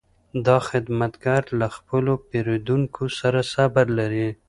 دا 0.45 0.57
خدمتګر 0.69 1.43
له 1.59 1.67
خپلو 1.75 2.13
پیرودونکو 2.29 3.03
سره 3.19 3.39
صبر 3.53 3.85
لري. 3.99 4.27